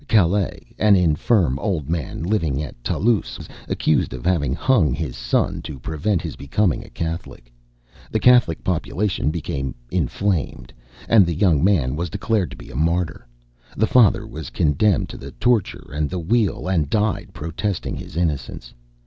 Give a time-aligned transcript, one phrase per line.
[0.07, 5.61] Calas, an infirm old man, living at Toulouse, was accused of having hung his son,
[5.61, 7.53] to prevent his becoming a Catholic.
[8.09, 10.73] The Catholic population became inflamed,
[11.07, 13.27] and the young man was declared to be a martyr.
[13.77, 18.73] The father was condemned to the torture and the wheel, and died protesting his innocence.